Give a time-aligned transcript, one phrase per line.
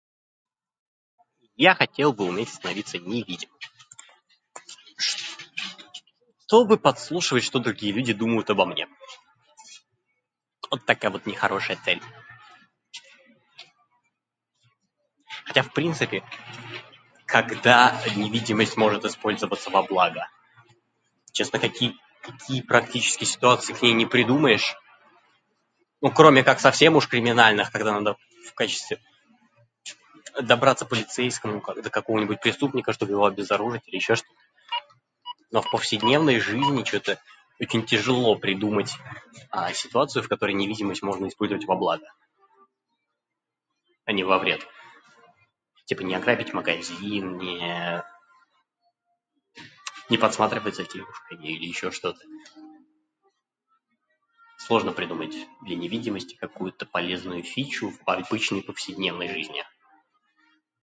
[1.55, 3.57] Я хотел бы уметь становиться невидимым,
[6.47, 8.87] чтобы подслушивать, что другие люди думают обо мне.
[10.69, 12.01] Вот такая вот нехорошая цель.
[15.45, 16.23] Хотя в принципе,
[17.25, 20.27] когда невидимость может использоваться во благо?
[21.33, 24.75] Честно, какие какие практические ситуации к ней не придумаешь,
[26.01, 28.15] ну, кроме как совсем уж криминальных, когда надо
[28.47, 29.01] в качестве
[30.39, 34.45] добраться полицейскому а до какого-нибудь преступника, чтоб его обезоружить или ещё что-нибудь.
[35.49, 37.19] Но в повседневной жизни чё-то
[37.59, 38.93] очень тяжело придумать,
[39.49, 42.07] а, ситуацию, в которой невидимость можно использовать во благо,
[44.05, 44.65] а не во вред.
[45.85, 48.03] Типо не ограбить магазин, не
[50.09, 52.19] не подсматривать за девушкой или ещё что-то.
[54.57, 59.63] Сложно придумать для невидимости какую-то полезную фичу в обычной повседневной жизни.